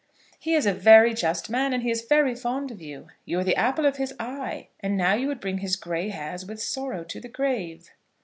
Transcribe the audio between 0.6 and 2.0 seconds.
a very just man, and he